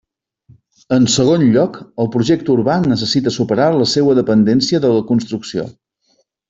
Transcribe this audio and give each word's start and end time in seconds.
En 0.95 1.03
segon 1.15 1.43
lloc, 1.57 1.77
el 2.05 2.09
projecte 2.17 2.53
urbà 2.55 2.79
necessita 2.87 3.37
superar 3.39 3.71
la 3.77 3.91
seua 3.95 4.19
dependència 4.23 4.85
de 4.87 4.95
la 4.99 5.09
construcció. 5.15 5.73